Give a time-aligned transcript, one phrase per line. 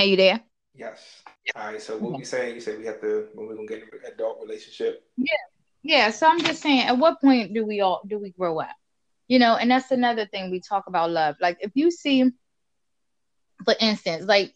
[0.00, 0.40] Hey, you there?
[0.74, 1.22] Yes.
[1.54, 1.82] All right.
[1.82, 2.54] So what we saying?
[2.54, 5.04] You said we have to when we're gonna get an adult relationship.
[5.18, 5.26] Yeah.
[5.82, 6.10] Yeah.
[6.10, 8.74] So I'm just saying, at what point do we all do we grow up?
[9.28, 11.36] You know, and that's another thing we talk about love.
[11.38, 12.30] Like if you see,
[13.66, 14.54] for instance, like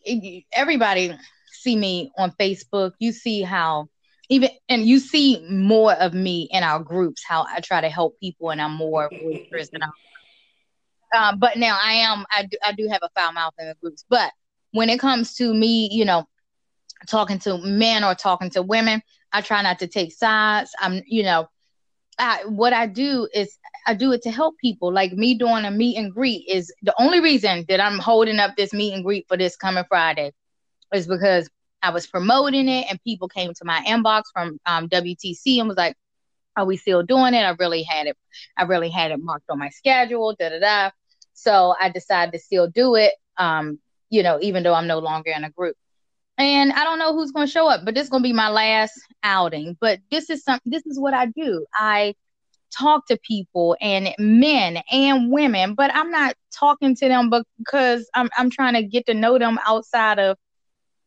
[0.55, 1.15] everybody
[1.53, 3.89] see me on Facebook, you see how
[4.31, 8.19] even and you see more of me in our groups, how I try to help
[8.19, 9.93] people and I'm more boisterous and I'm
[11.15, 13.75] um, but now I am I do, I do have a foul mouth in the
[13.75, 14.07] groups.
[14.09, 14.33] But
[14.75, 16.27] when it comes to me, you know,
[17.07, 19.01] talking to men or talking to women,
[19.33, 20.73] I try not to take sides.
[20.81, 21.47] I'm, you know,
[22.19, 23.57] I, what I do is
[23.87, 24.93] I do it to help people.
[24.93, 28.57] Like me doing a meet and greet is the only reason that I'm holding up
[28.57, 30.33] this meet and greet for this coming Friday
[30.93, 31.49] is because
[31.81, 35.77] I was promoting it and people came to my inbox from um, WTC and was
[35.77, 35.95] like,
[36.57, 38.17] "Are we still doing it?" I really had it.
[38.57, 40.35] I really had it marked on my schedule.
[40.37, 40.91] Da da da.
[41.35, 43.13] So I decided to still do it.
[43.37, 43.79] Um,
[44.15, 45.77] you know, even though I'm no longer in a group.
[46.39, 48.33] And I don't know who's going to show up, but this is going to be
[48.33, 49.77] my last outing.
[49.81, 50.61] But this is some.
[50.65, 51.67] This is what I do.
[51.75, 52.15] I
[52.77, 58.31] talk to people and men and women, but I'm not talking to them because I'm
[58.37, 60.37] I'm trying to get to know them outside of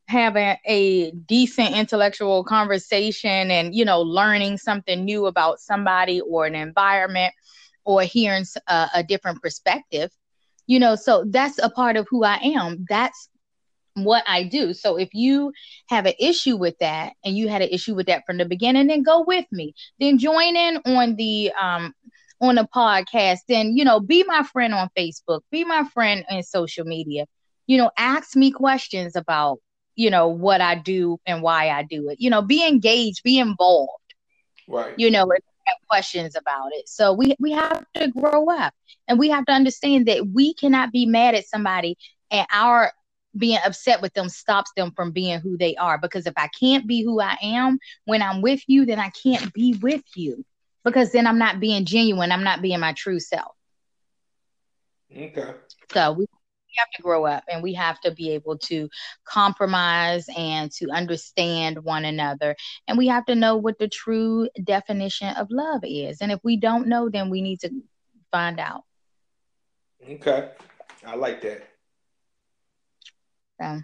[0.07, 6.55] having a decent intellectual conversation and you know learning something new about somebody or an
[6.55, 7.33] environment
[7.83, 10.09] or hearing a, uh, a different perspective
[10.67, 13.29] you know so that's a part of who i am that's
[14.03, 14.73] what I do.
[14.73, 15.51] So if you
[15.87, 18.87] have an issue with that and you had an issue with that from the beginning,
[18.87, 19.73] then go with me.
[19.99, 21.93] Then join in on the um
[22.41, 23.39] on the podcast.
[23.47, 27.25] Then you know, be my friend on Facebook, be my friend in social media.
[27.65, 29.59] You know, ask me questions about
[29.95, 32.17] you know what I do and why I do it.
[32.19, 33.91] You know, be engaged, be involved.
[34.67, 34.93] Right.
[34.97, 35.31] You know,
[35.67, 36.87] have questions about it.
[36.89, 38.73] So we we have to grow up
[39.07, 41.97] and we have to understand that we cannot be mad at somebody
[42.31, 42.91] and our
[43.35, 46.87] being upset with them stops them from being who they are because if I can't
[46.87, 50.43] be who I am when I'm with you then I can't be with you
[50.83, 53.53] because then I'm not being genuine I'm not being my true self.
[55.11, 55.53] Okay.
[55.93, 56.25] So we
[56.77, 58.89] have to grow up and we have to be able to
[59.25, 62.55] compromise and to understand one another.
[62.87, 66.21] And we have to know what the true definition of love is.
[66.21, 67.71] And if we don't know, then we need to
[68.31, 68.83] find out.
[70.07, 70.51] Okay.
[71.05, 71.67] I like that.
[73.59, 73.81] So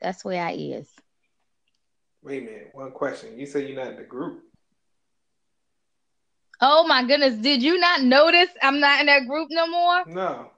[0.00, 0.88] that's where I is.
[2.22, 2.70] Wait a minute.
[2.72, 3.38] One question.
[3.38, 4.42] You said you're not in the group.
[6.60, 7.36] Oh my goodness.
[7.36, 10.04] Did you not notice I'm not in that group no more?
[10.06, 10.50] No.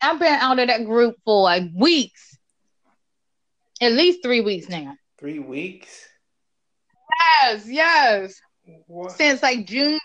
[0.00, 2.36] I've been out of that group for like weeks.
[3.80, 4.94] At least three weeks now.
[5.18, 6.06] Three weeks?
[7.42, 8.40] Yes, yes.
[8.86, 9.12] What?
[9.12, 9.94] Since like June.
[9.94, 9.98] 1st.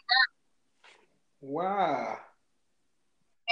[1.41, 2.17] Wow.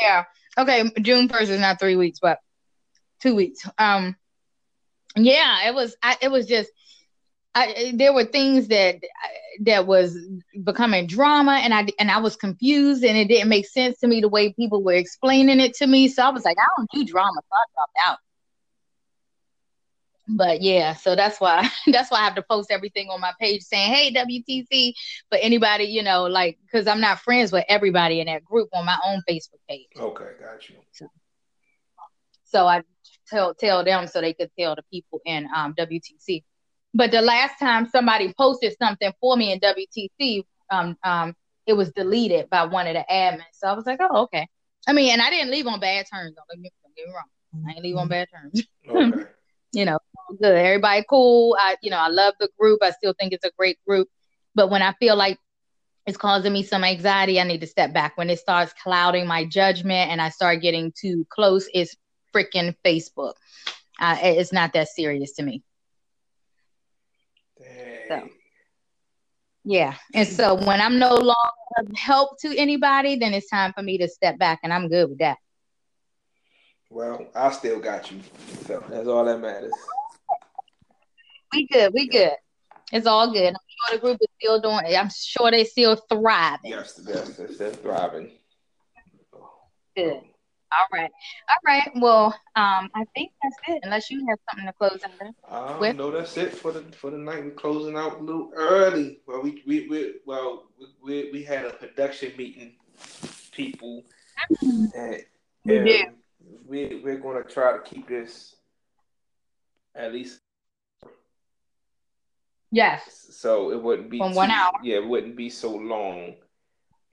[0.02, 0.24] Yeah.
[0.58, 2.40] Okay, June first is not three weeks, but
[3.22, 3.68] two weeks.
[3.78, 4.16] Um
[5.16, 6.72] yeah, it was I, it was just
[7.56, 9.00] I, there were things that
[9.62, 10.18] that was
[10.64, 14.22] becoming drama, and I and I was confused, and it didn't make sense to me
[14.22, 16.08] the way people were explaining it to me.
[16.08, 18.18] So I was like, I don't do drama, so I dropped out.
[20.28, 23.62] But yeah, so that's why that's why I have to post everything on my page
[23.62, 24.94] saying, "Hey, WTC,"
[25.30, 28.86] for anybody, you know, like because I'm not friends with everybody in that group on
[28.86, 29.88] my own Facebook page.
[29.96, 30.76] Okay, got you.
[30.92, 31.08] So,
[32.46, 32.82] so I
[33.28, 36.44] tell tell them so they could tell the people in um, WTC.
[36.94, 41.92] But the last time somebody posted something for me in WTC, um, um, it was
[41.92, 43.44] deleted by one of the admins.
[43.54, 44.48] So I was like, oh, okay.
[44.88, 46.36] I mean, and I didn't leave on bad terms.
[46.36, 47.66] Don't get, don't get me wrong.
[47.68, 48.64] I ain't leave on bad terms.
[48.88, 49.24] Okay.
[49.74, 49.98] you know,
[50.42, 50.56] good.
[50.56, 51.58] Everybody cool.
[51.60, 52.80] I, you know, I love the group.
[52.82, 54.08] I still think it's a great group.
[54.56, 55.40] But when I feel like
[56.06, 58.18] it's causing me some anxiety, I need to step back.
[58.18, 61.96] When it starts clouding my judgment and I start getting too close, it's
[62.34, 63.34] freaking Facebook.
[64.00, 65.64] Uh, it's not that serious to me.
[68.08, 68.30] So,
[69.64, 69.96] yeah.
[70.14, 74.08] And so when I'm no longer help to anybody, then it's time for me to
[74.08, 75.38] step back, and I'm good with that.
[76.90, 78.20] Well, I still got you.
[78.68, 79.74] So that's all that matters.
[81.52, 81.94] We good.
[81.94, 82.34] We good.
[82.92, 83.54] It's all good.
[83.54, 83.54] I'm
[83.90, 84.86] sure the group is still doing.
[84.86, 84.96] it.
[84.96, 86.72] I'm sure they still thriving.
[86.72, 88.32] Yes, yes, they're thriving.
[89.96, 90.22] Good.
[90.80, 91.12] All right.
[91.50, 91.92] All right.
[91.96, 92.26] Well,
[92.56, 93.80] um, I think that's it.
[93.84, 95.00] Unless you have something to close
[95.50, 95.96] out um, with.
[95.96, 97.44] No, that's it for the for the night.
[97.44, 99.20] We're closing out a little early.
[99.28, 100.66] Well, we we, we well
[101.04, 102.74] we, we had a production meeting,
[103.52, 104.04] people,
[104.50, 105.24] and, and
[105.66, 106.08] we did.
[106.68, 108.56] We we're going to try to keep this
[109.96, 110.40] at least.
[112.72, 113.28] Yes.
[113.30, 114.72] So it wouldn't be from one hour.
[114.82, 116.36] Yeah, it wouldn't be so long,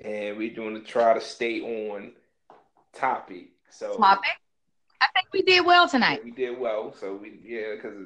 [0.02, 2.12] and we're going to try to stay on
[2.92, 3.48] topic.
[3.70, 4.30] So topic.
[5.00, 6.22] I think we did well tonight.
[6.24, 6.94] we did well.
[6.98, 7.96] So we yeah, because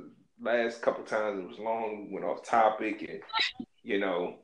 [0.40, 3.20] last couple times it was long, we went off topic, and
[3.82, 4.36] you know,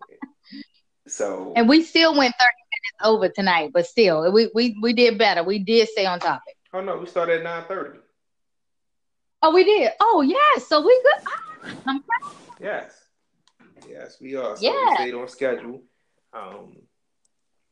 [1.07, 5.19] so and we still went thirty minutes over tonight, but still, we we we did
[5.19, 5.43] better.
[5.43, 6.57] We did stay on topic.
[6.73, 7.99] Oh no, we started at nine thirty.
[9.43, 9.93] Oh, we did.
[10.01, 11.73] Oh yes, so we good.
[11.87, 12.35] I'm proud.
[12.61, 12.93] Yes,
[13.89, 14.57] yes, we are.
[14.57, 14.91] So Yeah.
[14.91, 15.83] we stayed on schedule.
[16.33, 16.77] Um,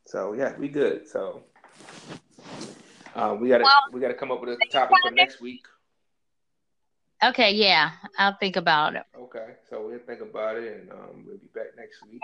[0.07, 1.09] so yeah, we good.
[1.09, 1.43] So.
[3.15, 5.65] Uh, we gotta Well, we gotta come up with a topic for next week.
[7.23, 9.03] Okay, yeah, I'll think about it.
[9.17, 12.21] Okay, so we'll think about it, and um, we'll be back next week.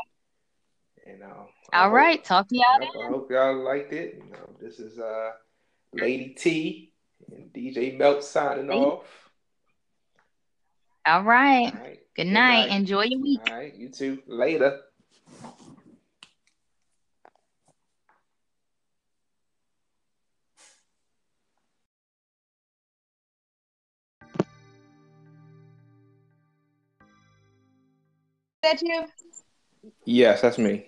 [1.06, 1.26] And uh,
[1.72, 2.88] All hope- right, talk to y'all I then.
[3.06, 4.14] I hope y'all liked it.
[4.14, 5.32] You know, this is uh,
[5.92, 6.92] Lady T
[7.32, 9.30] and DJ Melt signing off.
[11.06, 11.72] All right.
[11.74, 11.98] All right.
[12.14, 12.70] Good night.
[12.70, 13.40] Enjoy your week.
[13.48, 13.74] All right.
[13.74, 14.22] You too.
[14.26, 14.80] Later.
[28.64, 29.06] That you?
[30.04, 30.86] Yes, that's me.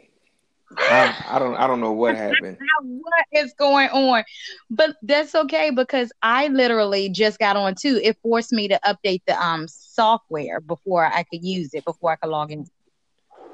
[0.88, 2.58] I, I don't I don't know what happened.
[2.82, 4.25] What is going on?
[4.70, 8.00] But that's okay because I literally just got on too.
[8.02, 12.17] It forced me to update the um software before I could use it, before I
[12.17, 12.67] could log in.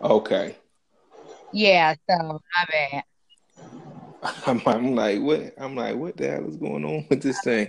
[0.03, 0.57] Okay.
[1.53, 3.05] Yeah, so my bad.
[4.47, 7.69] I'm, I'm like what I'm like what the hell is going on with this thing?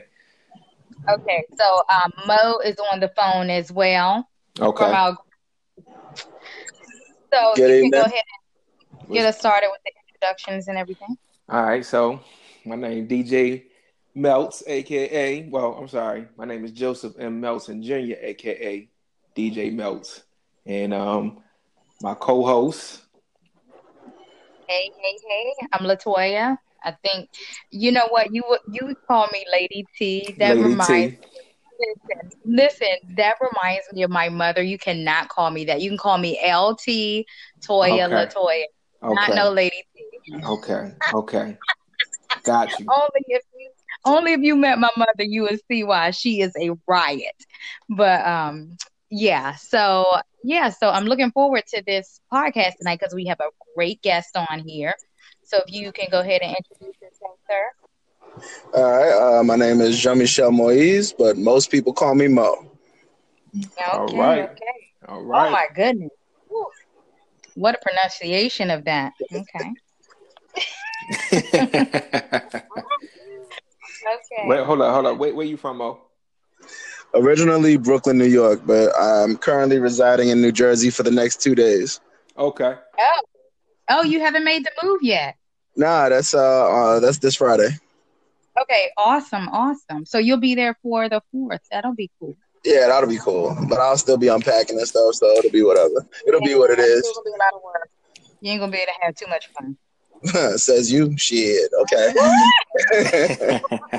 [1.09, 4.27] Okay, so um Mo is on the phone as well.
[4.77, 4.93] From Okay.
[4.93, 5.17] our
[7.33, 8.23] so Good you can go ahead
[9.01, 11.17] and get us started with the introductions and everything.
[11.49, 12.21] All right, so
[12.65, 13.63] my name DJ
[14.15, 17.41] Melts, aka well, I'm sorry, my name is Joseph M.
[17.41, 18.87] Melson Jr., aka
[19.35, 20.23] DJ Melts,
[20.65, 21.39] and um,
[22.01, 23.01] my co-host.
[24.67, 25.67] Hey, hey, hey!
[25.73, 26.57] I'm Latoya.
[26.85, 27.29] I think
[27.71, 30.35] you know what you would you call me Lady T.
[30.37, 31.32] That Lady reminds T.
[31.85, 34.61] listen, listen, that reminds me of my mother.
[34.61, 35.81] You cannot call me that.
[35.81, 37.25] You can call me LT
[37.67, 38.13] Toya Okay.
[38.13, 38.63] Latoya,
[39.09, 40.03] not Okay, no Lady T.
[40.45, 41.57] okay, okay,
[42.43, 42.85] got you.
[42.93, 43.69] Only if you
[44.05, 47.35] only if you met my mother, you would see why she is a riot.
[47.89, 48.77] But um,
[49.09, 49.55] yeah.
[49.55, 50.05] So
[50.43, 50.69] yeah.
[50.69, 54.59] So I'm looking forward to this podcast tonight because we have a great guest on
[54.65, 54.93] here.
[55.43, 57.63] So if you can go ahead and introduce yourself, sir.
[58.73, 59.39] All right.
[59.39, 62.69] Uh, my name is Jean Michel Moise, but most people call me Mo.
[63.55, 63.67] Okay.
[63.91, 64.49] All right.
[64.49, 64.63] Okay.
[65.07, 66.11] All Oh my goodness.
[66.47, 66.67] Whew.
[67.55, 69.13] What a pronunciation of that.
[69.31, 69.73] Okay.
[74.03, 74.47] Okay.
[74.47, 75.17] Wait, hold on, hold on.
[75.17, 75.99] Wait, where you from, Mo?
[77.13, 81.55] Originally Brooklyn, New York, but I'm currently residing in New Jersey for the next two
[81.55, 82.01] days.
[82.37, 82.75] Okay.
[82.99, 83.21] Oh.
[83.89, 85.35] Oh, you haven't made the move yet.
[85.75, 87.69] Nah, that's uh, uh that's this Friday.
[88.61, 90.05] Okay, awesome, awesome.
[90.05, 91.61] So you'll be there for the fourth.
[91.71, 92.35] That'll be cool.
[92.63, 93.57] Yeah, that'll be cool.
[93.67, 96.05] But I'll still be unpacking and stuff, so it'll be whatever.
[96.27, 96.99] It'll be what it Yeah, is.
[96.99, 97.89] it's be a lot of work.
[98.41, 99.77] You ain't gonna be able to have too much fun.
[100.57, 101.17] Says you.
[101.17, 101.69] Shit.
[101.81, 103.59] Okay.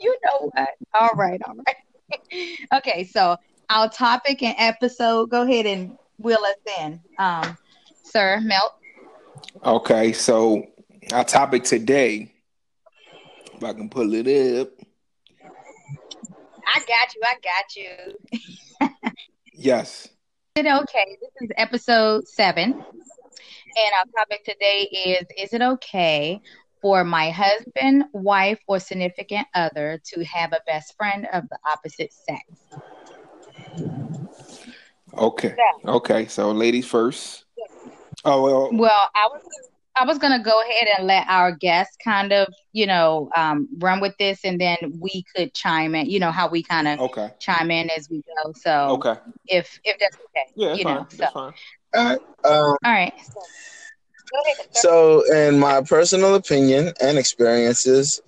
[0.00, 0.68] You know what?
[0.94, 1.76] All right, all right.
[2.76, 3.36] okay, so
[3.68, 7.00] our topic and episode, go ahead and wheel us in.
[7.18, 7.56] Um,
[8.04, 8.72] sir, Melt.
[9.64, 10.64] okay, so
[11.12, 12.32] our topic today,
[13.54, 14.68] if I can pull it up.
[16.66, 18.90] I got you, I got you.
[19.54, 20.08] Yes.
[20.56, 21.16] Is it okay?
[21.20, 22.72] This is episode seven.
[22.72, 26.40] And our topic today is Is it okay
[26.80, 32.12] for my husband, wife, or significant other to have a best friend of the opposite
[32.12, 32.42] sex?
[35.16, 35.54] Okay.
[35.84, 36.26] Okay.
[36.26, 37.44] So ladies first.
[38.24, 38.70] Oh well.
[38.72, 39.42] Well, I was
[40.00, 44.00] I was gonna go ahead and let our guests kind of, you know, um, run
[44.00, 46.08] with this, and then we could chime in.
[46.10, 47.30] You know how we kind of Okay.
[47.40, 48.52] chime in as we go.
[48.54, 49.14] So Okay.
[49.46, 50.94] if if that's okay, Yeah, you fine.
[50.94, 51.06] know.
[51.10, 51.52] So That's fine.
[51.94, 52.20] All right.
[52.44, 53.12] Um, all right.
[53.32, 53.40] So,
[54.30, 54.56] go ahead.
[54.72, 58.20] So, in my personal opinion and experiences,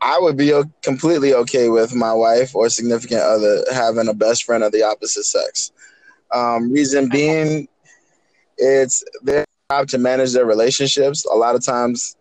[0.00, 4.44] I would be o- completely okay with my wife or significant other having a best
[4.44, 5.72] friend of the opposite sex.
[6.32, 7.68] Um, reason being,
[8.58, 11.24] it's their job to manage their relationships.
[11.26, 12.16] A lot of times,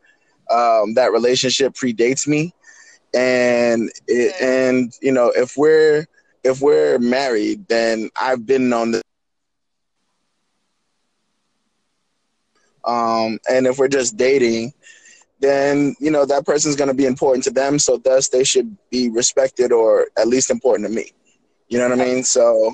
[0.50, 2.53] um, that relationship predates me,
[3.13, 6.05] and it, and you know if we're
[6.43, 9.01] if we're married, then I've been on the
[12.86, 14.74] um, and if we're just dating,
[15.39, 17.79] then you know that person's going to be important to them.
[17.79, 21.12] So thus, they should be respected or at least important to me.
[21.69, 22.24] You know what I mean?
[22.24, 22.74] So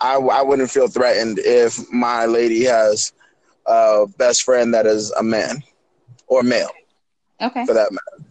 [0.00, 3.12] I, I wouldn't feel threatened if my lady has
[3.66, 5.62] a best friend that is a man
[6.26, 6.70] or male
[7.40, 7.66] Okay.
[7.66, 8.30] for that matter.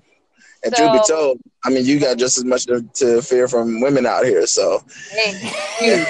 [0.63, 3.47] And so, truth be told, I mean, you got just as much to, to fear
[3.47, 4.47] from women out here.
[4.47, 5.33] So, hey,
[5.81, 6.05] yeah,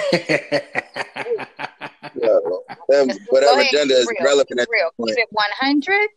[3.29, 4.59] whatever gender is real, relevant.
[4.59, 4.89] Keep real.
[5.05, 6.09] Keep it one hundred.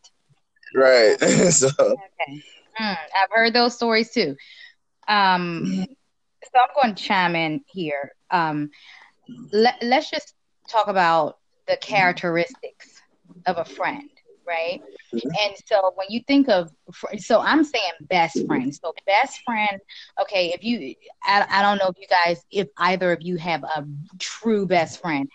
[0.74, 1.18] Right.
[1.50, 1.68] so.
[1.68, 2.42] Okay.
[2.80, 4.36] Mm, I've heard those stories too.
[5.08, 5.86] Um,
[6.44, 8.12] so I'm going to chime in here.
[8.30, 8.70] Um,
[9.52, 10.34] let, let's just
[10.68, 12.97] talk about the characteristics
[13.48, 14.08] of a friend
[14.48, 14.80] right?
[15.12, 15.28] Mm-hmm.
[15.42, 16.70] And so when you think of,
[17.18, 18.74] so I'm saying best friend.
[18.74, 19.78] So best friend,
[20.20, 23.62] okay, if you, I, I don't know if you guys, if either of you have
[23.62, 23.86] a
[24.18, 25.28] true best friend,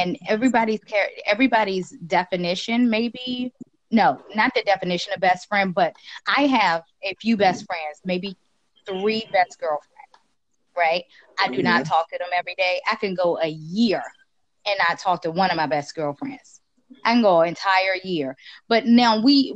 [0.00, 3.52] and everybody's care, everybody's definition maybe
[3.90, 5.94] no, not the definition of best friend, but
[6.26, 8.36] I have a few best friends, maybe
[8.84, 10.12] three best girlfriends,
[10.76, 11.04] right?
[11.40, 11.62] I do mm-hmm.
[11.62, 12.82] not talk to them every day.
[12.90, 14.02] I can go a year
[14.66, 16.60] and not talk to one of my best girlfriends
[17.04, 18.36] I can go entire year.
[18.68, 19.54] But now we,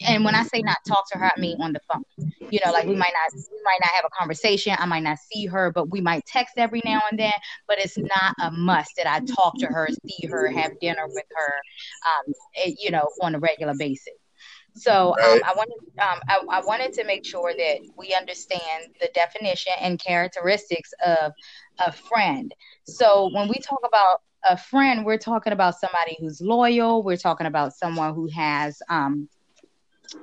[0.00, 2.04] and when I say not talk to her, I mean on the phone.
[2.50, 4.74] You know, like we might not, we might not have a conversation.
[4.78, 7.32] I might not see her, but we might text every now and then.
[7.66, 11.26] But it's not a must that I talk to her, see her, have dinner with
[11.34, 11.52] her,
[12.08, 14.14] um, it, eh, you know, on a regular basis.
[14.76, 19.08] So um, I wanted um, I, I, wanted to make sure that we understand the
[19.14, 21.32] definition and characteristics of
[21.78, 22.52] a friend.
[22.84, 27.02] So when we talk about a friend, we're talking about somebody who's loyal.
[27.02, 29.28] We're talking about someone who has um,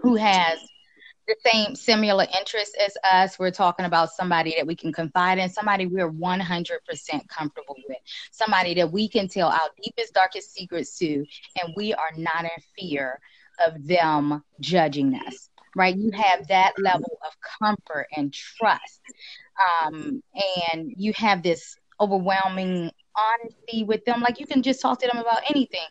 [0.01, 0.59] who has
[1.27, 3.39] the same similar interests as us.
[3.39, 7.97] We're talking about somebody that we can confide in, somebody we're 100% comfortable with,
[8.31, 11.25] somebody that we can tell our deepest, darkest secrets to,
[11.61, 13.19] and we are not in fear
[13.65, 15.49] of them judging us.
[15.73, 15.95] Right?
[15.95, 18.99] You have that level of comfort and trust.
[19.85, 20.21] Um,
[20.73, 24.21] and you have this overwhelming honesty with them.
[24.21, 25.87] Like you can just talk to them about anything.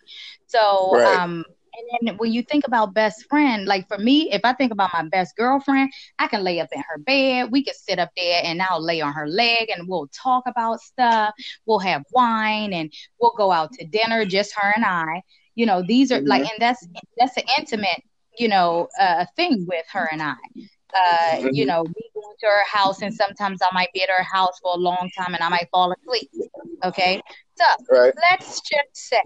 [0.47, 1.19] So, right.
[1.19, 4.73] um, and then when you think about best friend, like for me, if I think
[4.73, 7.50] about my best girlfriend, I can lay up in her bed.
[7.50, 10.81] We can sit up there and I'll lay on her leg and we'll talk about
[10.81, 11.33] stuff.
[11.67, 15.23] We'll have wine and we'll go out to dinner, just her and I.
[15.55, 16.29] You know, these are mm-hmm.
[16.29, 16.87] like, and that's
[17.19, 18.02] that's an intimate,
[18.38, 20.35] you know, uh, thing with her and I.
[20.93, 21.49] Uh, mm-hmm.
[21.52, 21.95] you know, going
[22.40, 25.35] to her house, and sometimes I might be at her house for a long time,
[25.35, 26.30] and I might fall asleep.
[26.85, 27.20] Okay,
[27.56, 28.14] so right.
[28.30, 29.23] let's just say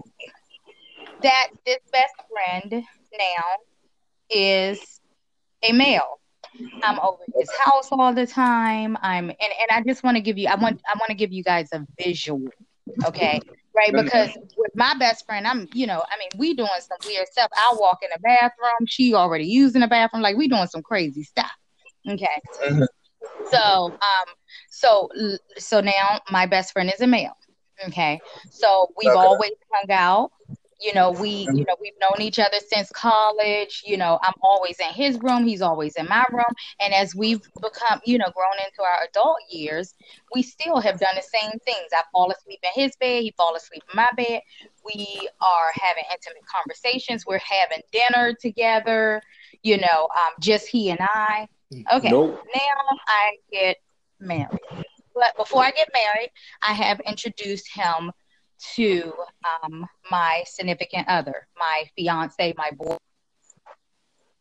[1.21, 2.83] that this best friend
[3.17, 3.43] now
[4.29, 5.01] is
[5.63, 6.19] a male.
[6.83, 8.97] I'm over his house all the time.
[9.01, 11.33] I'm and, and I just want to give you I want I want to give
[11.33, 12.47] you guys a visual.
[13.05, 13.41] Okay
[13.75, 13.93] right?
[13.93, 17.49] Because with my best friend, I'm, you know, I mean, we doing some weird stuff.
[17.55, 21.23] I walk in the bathroom, she already using the bathroom, like we doing some crazy
[21.23, 21.51] stuff.
[22.07, 22.41] Okay.
[22.63, 22.83] Mm-hmm.
[23.51, 24.33] So, um,
[24.69, 25.09] so,
[25.57, 27.35] so now my best friend is a male.
[27.87, 28.19] Okay.
[28.49, 29.19] So we've okay.
[29.19, 30.31] always hung out.
[30.81, 33.81] You know we you know we've known each other since college.
[33.85, 36.43] You know i'm always in his room he's always in my room.
[36.81, 39.95] And as we've become you know grown into our adult years
[40.33, 41.87] we still have done the same things.
[41.93, 44.41] I fall asleep in his bed he fall asleep in my bed.
[44.83, 47.25] We are having intimate conversations.
[47.25, 49.21] We're having dinner together.
[49.63, 51.47] You know um, just he and i
[51.93, 52.41] okay nope.
[52.53, 53.77] now i get
[54.19, 54.59] married
[55.13, 56.29] but before i get married
[56.61, 58.11] i have introduced him
[58.75, 59.13] to
[59.63, 62.97] um, my significant other, my fiance, my boy.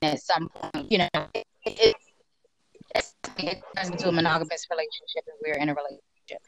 [0.02, 1.96] At some point, you know, it, it,
[3.38, 6.42] it turns into a monogamous relationship, and we're in a relationship.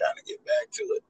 [0.00, 1.04] Trying to get back to it.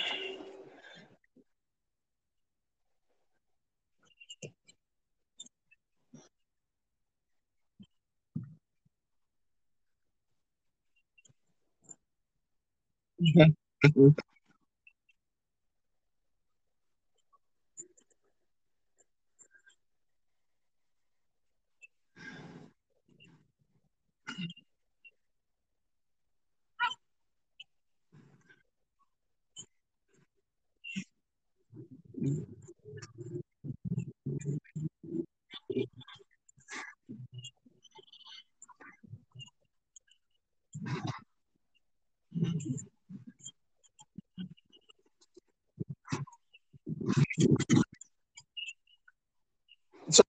[50.10, 50.22] So,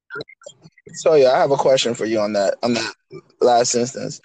[0.96, 2.94] so yeah, I have a question for you on that on that
[3.42, 4.22] last instance.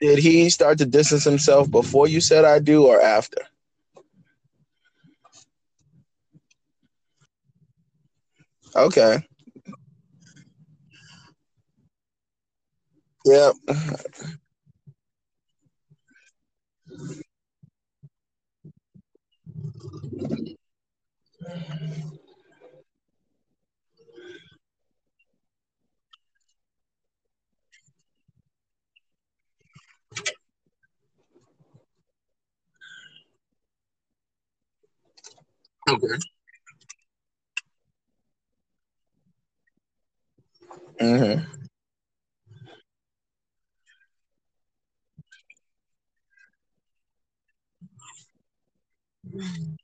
[0.00, 3.42] Did he start to distance himself before you said I do or after?
[8.76, 9.18] Okay.
[13.26, 13.54] Yep.
[35.88, 36.18] Okay.
[41.00, 41.44] Mm-hmm.
[49.34, 49.83] Mm.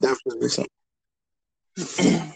[0.00, 0.64] Definitely so.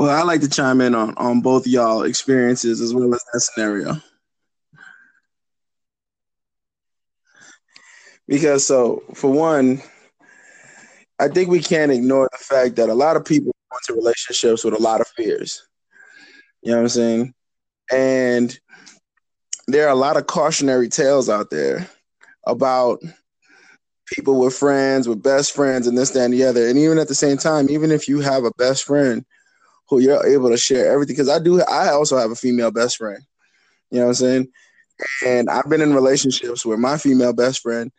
[0.00, 3.40] Well, I like to chime in on on both y'all experiences as well as that
[3.40, 3.98] scenario.
[8.26, 9.82] Because so for one,
[11.18, 14.64] I think we can't ignore the fact that a lot of people go into relationships
[14.64, 15.68] with a lot of fears.
[16.62, 17.34] You know what I'm saying?
[17.92, 18.58] And
[19.66, 21.86] there are a lot of cautionary tales out there
[22.46, 23.02] about
[24.06, 26.68] people with friends, with best friends, and this, that, and the other.
[26.68, 29.26] And even at the same time, even if you have a best friend
[29.90, 32.96] who you're able to share everything, because I do, I also have a female best
[32.96, 33.22] friend.
[33.90, 34.48] You know what I'm saying?
[35.26, 37.90] And I've been in relationships where my female best friend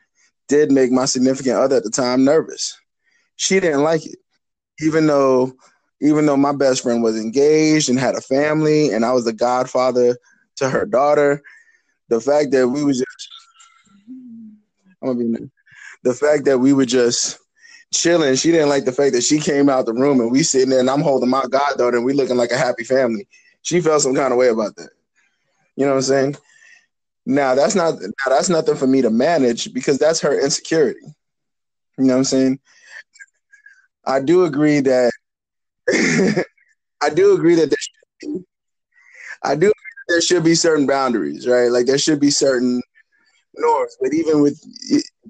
[0.48, 2.80] did make my significant other at the time nervous.
[3.36, 4.18] She didn't like it,
[4.80, 5.52] even though,
[6.02, 9.34] even though my best friend was engaged and had a family, and I was the
[9.34, 10.18] godfather
[10.58, 11.42] to her daughter.
[12.10, 13.30] The fact that we was just,
[15.02, 15.52] I'm gonna be
[16.04, 17.38] the fact that we were just
[17.94, 18.36] chilling.
[18.36, 20.80] She didn't like the fact that she came out the room and we sitting there
[20.80, 23.28] and I'm holding my goddaughter and we looking like a happy family.
[23.62, 24.90] She felt some kind of way about that.
[25.76, 26.36] You know what I'm saying?
[27.26, 31.00] Now that's not now that's nothing for me to manage because that's her insecurity.
[31.98, 32.60] You know what I'm saying?
[34.06, 35.12] I do agree that
[37.02, 37.78] I do agree that there
[38.22, 38.44] be,
[39.44, 39.72] I do
[40.08, 41.68] there should be certain boundaries, right?
[41.68, 42.82] Like there should be certain
[43.56, 43.96] norms.
[44.02, 44.60] But even with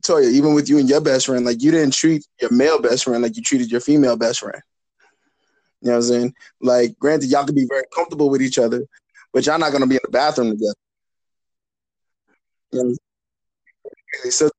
[0.02, 3.06] Toya, even with you and your best friend, like you didn't treat your male best
[3.06, 4.62] friend like you treated your female best friend.
[5.82, 6.34] You know what I'm saying?
[6.62, 8.86] Like, granted, y'all could be very comfortable with each other,
[9.34, 10.74] but y'all not gonna be in the bathroom together.
[12.72, 12.96] You know
[14.30, 14.50] so,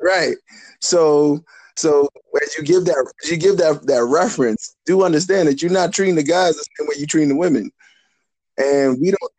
[0.00, 0.36] right.
[0.80, 1.44] So
[1.76, 2.08] so
[2.42, 6.16] as you give that you give that that reference, do understand that you're not treating
[6.16, 7.70] the guys the same way you're treating the women.
[8.58, 9.32] And we don't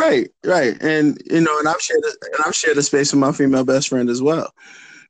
[0.00, 3.20] Right, right, and you know, and I've shared a, and I've shared a space with
[3.20, 4.50] my female best friend as well.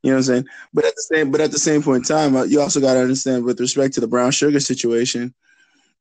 [0.03, 0.47] You know what I'm saying?
[0.75, 2.95] But at the same, but at the same point in time, uh, you also got
[2.95, 5.33] to understand with respect to the brown sugar situation,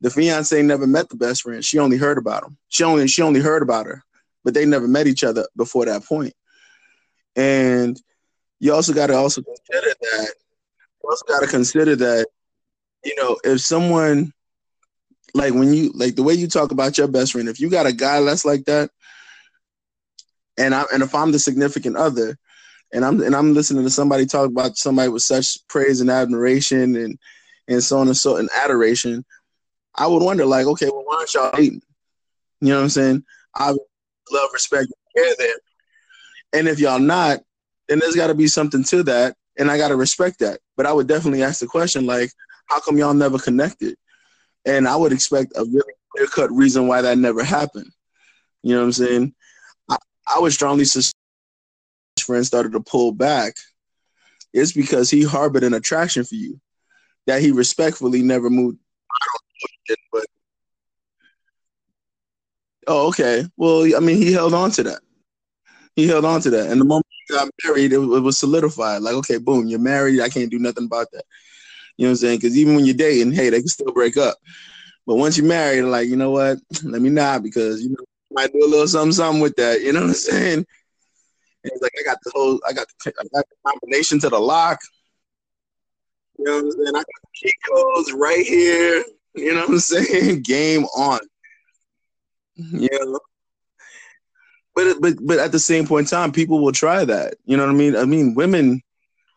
[0.02, 1.64] the fiance never met the best friend.
[1.64, 2.58] She only heard about him.
[2.70, 4.04] She only she only heard about her,
[4.44, 6.34] but they never met each other before that point.
[7.36, 7.96] And
[8.60, 10.34] you also got to also consider that.
[11.04, 12.26] You also got to consider that,
[13.04, 14.34] you know, if someone
[15.34, 17.86] like when you like the way you talk about your best friend, if you got
[17.86, 18.90] a guy that's like that,
[20.58, 22.38] and I and if I'm the significant other,
[22.94, 26.96] and I'm and I'm listening to somebody talk about somebody with such praise and admiration
[26.96, 27.18] and
[27.68, 29.24] and so on and so and adoration,
[29.96, 31.82] I would wonder like, okay, well, why aren't y'all hating?
[32.62, 33.24] You know what I'm saying?
[33.56, 33.70] I
[34.32, 35.56] love, respect, care there.
[36.54, 37.40] And if y'all not,
[37.88, 40.60] then there's got to be something to that, and I got to respect that.
[40.76, 42.32] But I would definitely ask the question like,
[42.66, 43.96] how come y'all never connected?
[44.70, 47.92] And I would expect a really clear cut reason why that never happened.
[48.62, 49.34] You know what I'm saying?
[49.90, 49.98] I,
[50.36, 51.16] I would strongly suspect
[52.16, 53.56] his friend started to pull back.
[54.54, 56.60] It's because he harbored an attraction for you
[57.26, 58.78] that he respectfully never moved.
[59.90, 60.26] Know, but
[62.88, 63.46] oh, okay.
[63.58, 65.02] Well, I mean, he held on to that.
[65.96, 69.02] He held on to that, and the moment he got married, it, it was solidified.
[69.02, 70.22] Like, okay, boom, you're married.
[70.22, 71.26] I can't do nothing about that.
[72.00, 72.38] You know what I'm saying?
[72.38, 74.38] Because even when you're dating, hey, they can still break up.
[75.06, 76.58] But once you're married, like, you know what?
[76.84, 79.82] Let me not because you know might do a little something, something with that.
[79.82, 80.60] You know what I'm saying?
[80.60, 80.66] And
[81.64, 84.40] it's like I got the whole, I got the, I got the combination to the
[84.40, 84.80] lock.
[86.38, 86.88] You know what I'm saying?
[86.88, 89.04] I got the key codes right here.
[89.36, 90.44] You know what I'm saying?
[90.44, 91.20] Game on.
[92.56, 93.20] You know.
[94.74, 97.36] But but but at the same point in time, people will try that.
[97.44, 97.98] You know what I mean?
[97.98, 98.84] I mean, women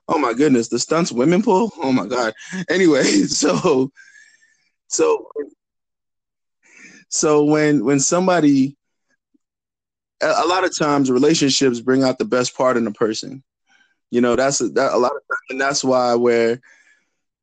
[0.09, 1.73] Oh my goodness, the stunts women pull.
[1.79, 2.35] Oh my god.
[2.69, 3.91] Anyway, so
[4.89, 5.31] so
[7.09, 8.77] so when when somebody
[10.23, 13.43] a lot of times relationships bring out the best part in a person.
[14.11, 16.61] You know, that's a, that, a lot of times, and that's why where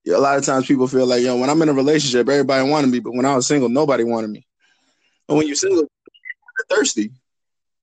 [0.08, 2.88] a lot of times people feel like, yo, when I'm in a relationship, everybody wanted
[2.88, 4.46] me, but when I was single, nobody wanted me.
[5.28, 7.12] And when you're single, you're thirsty.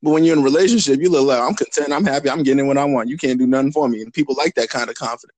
[0.07, 2.79] But when you're in relationship, you look like I'm content, I'm happy, I'm getting what
[2.79, 3.09] I want.
[3.09, 4.03] You can't do nothing for me.
[4.03, 5.37] And people like that kind of confidence.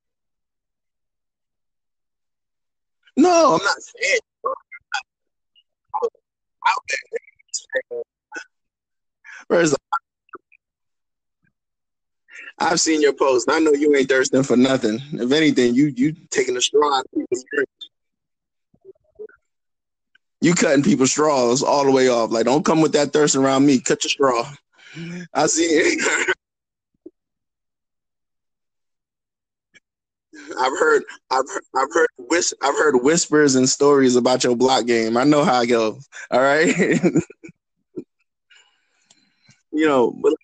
[3.16, 4.20] No, I'm not saying.
[12.58, 13.50] I've seen your post.
[13.50, 15.00] I know you ain't thirsting for nothing.
[15.14, 17.00] If anything, you you taking a straw
[20.40, 22.30] you cutting people's straws all the way off.
[22.30, 23.80] Like, don't come with that thirst around me.
[23.80, 24.48] Cut your straw.
[25.34, 26.34] I see it.
[30.58, 31.44] I've heard, I've
[31.76, 35.16] I've heard, whis- I've heard whispers and stories about your block game.
[35.16, 36.08] I know how it goes.
[36.30, 36.74] All right,
[39.72, 40.34] you know, but,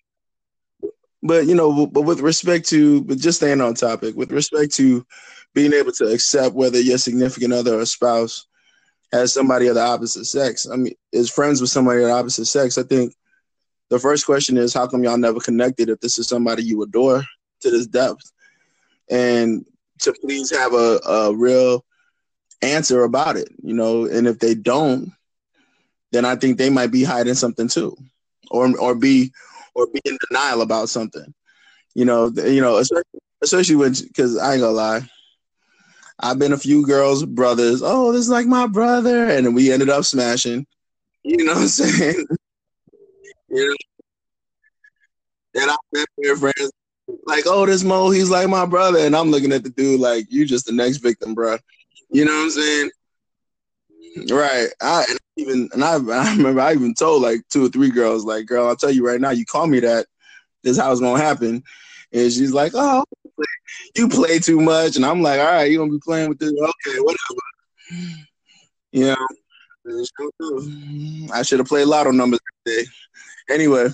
[1.23, 5.05] but you know, but with respect to, but just staying on topic, with respect to
[5.53, 8.45] being able to accept whether your significant other or spouse
[9.11, 10.67] has somebody of the opposite sex.
[10.69, 12.77] I mean, is friends with somebody of the opposite sex.
[12.77, 13.13] I think
[13.89, 17.23] the first question is, how come y'all never connected if this is somebody you adore
[17.61, 18.31] to this depth?
[19.09, 19.65] And
[20.01, 21.85] to please have a, a real
[22.61, 24.05] answer about it, you know.
[24.05, 25.11] And if they don't,
[26.11, 27.95] then I think they might be hiding something too,
[28.49, 29.31] or or be
[29.75, 31.33] or be in denial about something.
[31.93, 35.09] You know, you know, especially, especially when because I ain't gonna lie.
[36.19, 37.81] I've been a few girls' brothers.
[37.83, 40.65] Oh, this is like my brother, and we ended up smashing.
[41.23, 42.25] You know what I'm saying?
[43.49, 43.75] you know,
[45.61, 46.71] and I've been friends
[47.25, 50.25] like, oh, this Mo, he's like my brother, and I'm looking at the dude like
[50.29, 51.57] you just the next victim, bro.
[52.09, 52.91] You know what I'm saying?
[54.29, 54.67] Right.
[54.81, 58.25] I and even and I, I remember I even told like two or three girls
[58.25, 60.05] like, girl, I'll tell you right now, you call me that,
[60.63, 61.63] this is how it's gonna happen.
[62.11, 63.03] And she's like, oh,
[63.95, 66.51] you play too much, and I'm like, all right, you gonna be playing with this?
[66.51, 67.41] Okay, whatever.
[68.91, 69.27] You know,
[71.33, 72.85] I should have played lotto numbers today.
[73.49, 73.89] Anyway.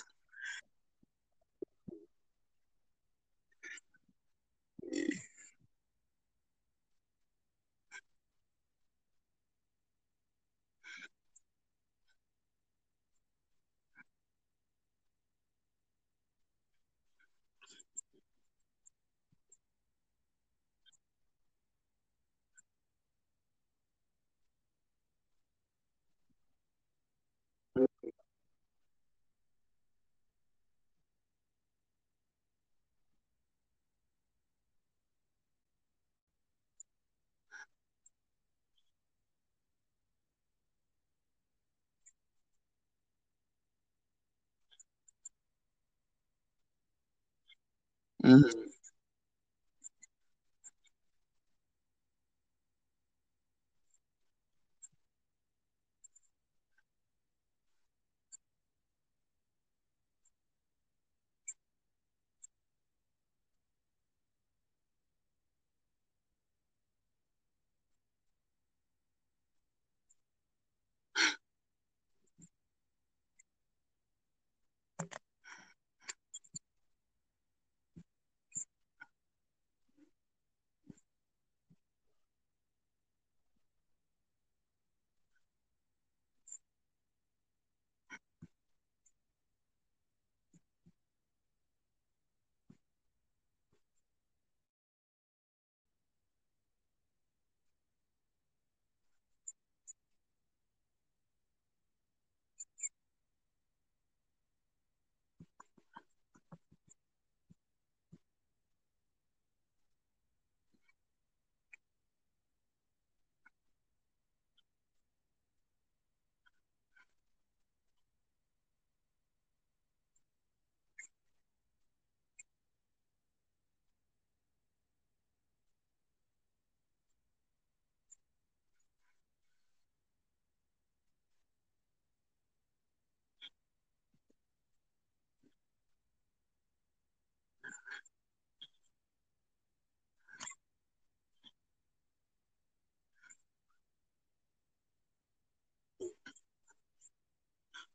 [48.31, 48.70] Mm-hmm.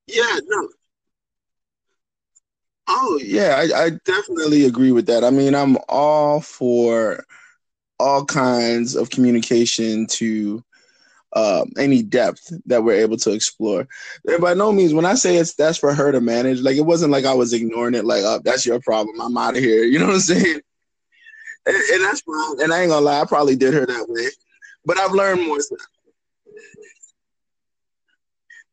[0.07, 0.69] Yeah, no.
[2.88, 5.25] Oh yeah, I, I definitely agree with that.
[5.25, 7.25] I mean, I'm all for
[7.99, 10.62] all kinds of communication to
[11.33, 13.88] um, any depth that we're able to explore.
[14.27, 16.87] And by no means, when I say it's that's for her to manage, like it
[16.87, 19.21] wasn't like I was ignoring it, like, oh, that's your problem.
[19.21, 19.85] I'm out of here.
[19.97, 20.61] You know what I'm saying?
[21.66, 22.61] And, and that's fine.
[22.62, 24.29] And I ain't gonna lie, I probably did her that way.
[24.85, 25.81] But I've learned more stuff.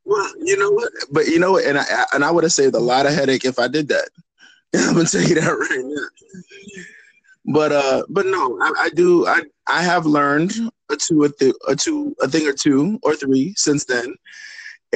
[0.06, 0.92] Well, you know what?
[1.12, 1.66] But you know what?
[1.66, 4.10] And I and I would have saved a lot of headache if I did that.
[4.76, 6.08] I'm gonna tell you that right now.
[7.46, 9.26] But uh, but no, I, I do.
[9.28, 10.54] I I have learned
[10.90, 14.14] a two, a, th- a two, a thing or two or three since then,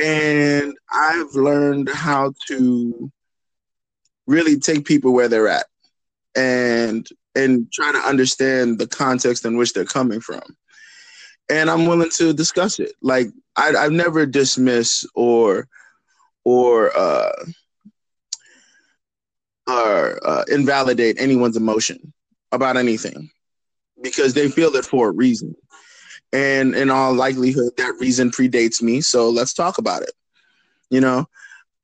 [0.01, 3.11] and I've learned how to
[4.27, 5.65] really take people where they're at
[6.35, 10.41] and and try to understand the context in which they're coming from.
[11.49, 12.93] And I'm willing to discuss it.
[13.01, 15.67] Like I, I've never dismiss or
[16.43, 17.45] or uh,
[19.67, 22.13] or uh, invalidate anyone's emotion
[22.51, 23.29] about anything
[24.01, 25.55] because they feel it for a reason.
[26.33, 29.01] And in all likelihood, that reason predates me.
[29.01, 30.11] So let's talk about it.
[30.89, 31.25] You know,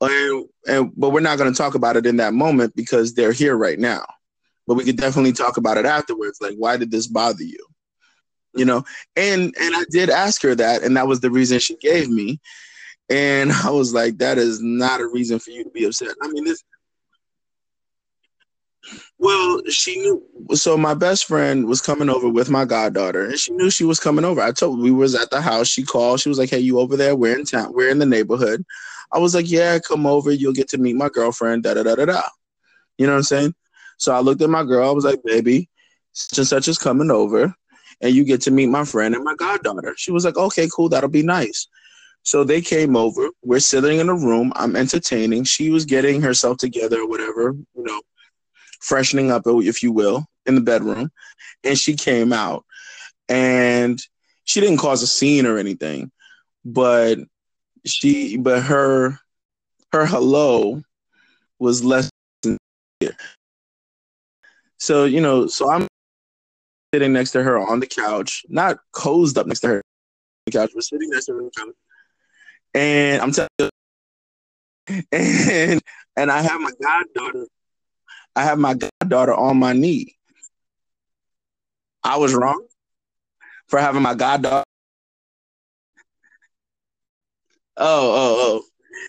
[0.02, 3.34] and, and but we're not going to talk about it in that moment because they're
[3.34, 4.06] here right now.
[4.66, 6.40] But we could definitely talk about it afterwards.
[6.40, 7.60] Like, why did this bother you?
[8.56, 8.84] You know,
[9.16, 12.40] and and I did ask her that, and that was the reason she gave me.
[13.10, 16.16] And I was like, that is not a reason for you to be upset.
[16.22, 16.64] I mean, this
[19.18, 20.24] well, she knew.
[20.54, 24.00] So my best friend was coming over with my goddaughter, and she knew she was
[24.00, 24.42] coming over.
[24.42, 25.68] I told we was at the house.
[25.68, 26.20] She called.
[26.20, 27.16] She was like, "Hey, you over there?
[27.16, 27.74] We're in town.
[27.74, 28.66] We're in the neighborhood."
[29.12, 30.32] I was like, "Yeah, come over.
[30.32, 32.22] You'll get to meet my girlfriend." Da da da da da.
[32.98, 33.56] You know what I'm saying?
[33.98, 34.90] So I looked at my girl.
[34.90, 35.70] I was like, "Baby,
[36.12, 37.56] such and such is coming over,
[38.02, 40.90] and you get to meet my friend and my goddaughter." She was like, "Okay, cool.
[40.90, 41.68] That'll be nice."
[42.24, 43.30] So they came over.
[43.44, 44.54] We're sitting in a room.
[44.56, 45.44] I'm entertaining.
[45.44, 48.02] She was getting herself together, or whatever, you know,
[48.80, 51.12] freshening up, if you will, in the bedroom.
[51.64, 52.66] And she came out
[53.30, 54.00] and
[54.46, 56.12] she didn't cause a scene or anything,
[56.66, 57.20] but
[57.86, 59.20] she, but her,
[59.92, 60.82] her hello
[61.60, 62.10] was less
[62.42, 62.58] than
[64.80, 65.88] So, you know, so I'm
[66.94, 69.82] sitting next to her on the couch, not cozed up next to her
[70.52, 71.76] couch, but sitting next to her on the couch.
[72.76, 73.70] And I'm telling you,
[75.12, 75.82] and
[76.16, 77.48] and I have my goddaughter
[78.36, 80.16] I have my goddaughter on my knee.
[82.04, 82.66] I was wrong
[83.68, 84.64] for having my goddaughter.
[87.78, 88.64] Oh, oh,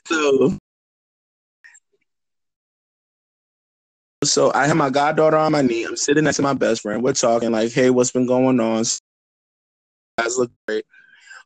[0.09, 0.49] oh.
[0.51, 0.59] So,
[4.25, 5.85] so I have my goddaughter on my knee.
[5.85, 7.03] I'm sitting next to my best friend.
[7.03, 8.85] We're talking like, "Hey, what's been going on?"
[10.19, 10.85] Guys look great.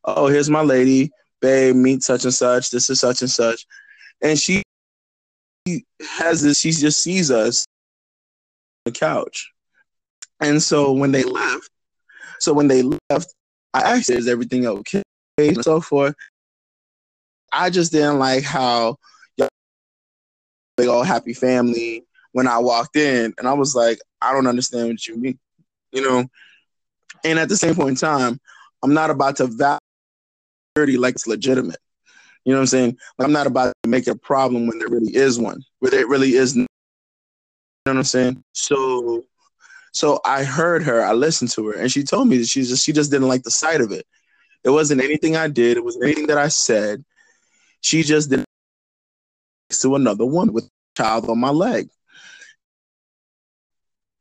[0.04, 1.10] Oh, here's my lady,
[1.40, 1.76] babe.
[1.76, 2.70] Meet such and such.
[2.70, 3.66] This is such and such,
[4.22, 4.62] and she
[6.00, 6.60] has this.
[6.60, 7.66] She just sees us
[8.86, 9.50] on the couch.
[10.40, 11.70] And so when they left,
[12.40, 13.34] so when they left,
[13.74, 15.02] I asked, "Is everything okay?"
[15.38, 16.14] and so forth.
[17.52, 18.96] I just didn't like how
[20.76, 24.88] big old happy family when I walked in, and I was like, I don't understand
[24.88, 25.38] what you mean,
[25.92, 26.26] you know.
[27.24, 28.40] And at the same point in time,
[28.82, 31.80] I'm not about to value like it's legitimate.
[32.44, 32.96] You know what I'm saying?
[33.18, 36.06] Like, I'm not about to make a problem when there really is one, where there
[36.06, 36.66] really is No, you
[37.86, 38.44] know what I'm saying?
[38.52, 39.24] So
[39.92, 42.84] so I heard her, I listened to her, and she told me that she just
[42.84, 44.06] she just didn't like the sight of it.
[44.64, 47.04] It wasn't anything I did, it wasn't anything that I said.
[47.80, 48.46] She just didn't
[49.70, 51.88] to another one with a child on my leg.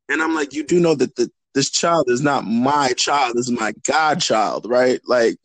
[0.10, 3.49] And I'm like, you do know that the, this child is not my child, this
[3.49, 5.01] is my godchild, right?
[5.05, 5.38] Like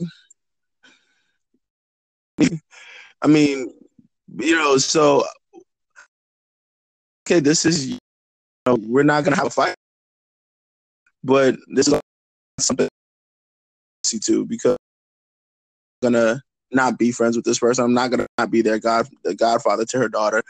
[3.22, 3.72] I mean,
[4.38, 5.24] you know, so
[7.26, 7.98] okay, this is
[8.66, 9.74] know, we're not gonna have a fight,
[11.24, 12.00] but this is
[12.58, 12.88] something
[14.04, 14.76] see too because
[16.02, 16.42] I'm gonna
[16.72, 17.84] not be friends with this person.
[17.84, 20.42] I'm not gonna not be their god, the godfather to her daughter,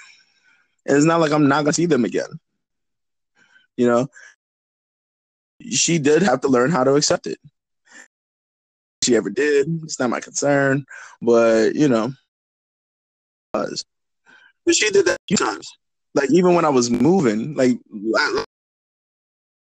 [0.87, 2.29] and it's not like I'm not gonna see them again.
[3.77, 4.09] You know,
[5.71, 7.39] she did have to learn how to accept it.
[9.05, 9.69] She ever did.
[9.83, 10.85] It's not my concern,
[11.21, 12.13] but you know.
[13.53, 13.75] But
[14.73, 15.69] she did that a few times
[16.15, 17.79] like even when I was moving, like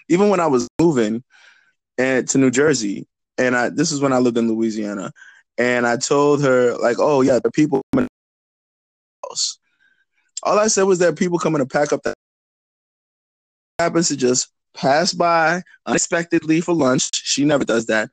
[0.07, 1.23] even when I was moving
[1.97, 5.11] and to New Jersey, and I this is when I lived in Louisiana,
[5.57, 8.07] and I told her like, oh yeah, the people coming.
[10.43, 12.15] All I said was that people coming to pack up that
[13.79, 17.09] happens to just pass by unexpectedly for lunch.
[17.13, 18.09] She never does that.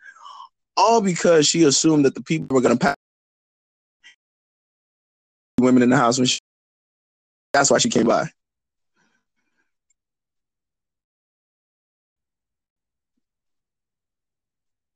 [0.77, 2.97] All because she assumed that the people were gonna pack
[5.59, 6.39] women in the house when she
[7.53, 8.29] that's why she came by.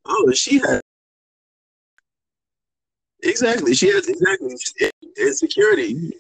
[0.05, 0.81] Oh, she had
[3.23, 3.75] exactly.
[3.75, 4.55] She has exactly
[5.17, 6.13] insecurity.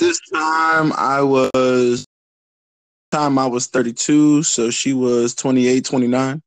[0.00, 2.04] This time I was
[3.12, 6.42] time I was 32, so she was 28, 29.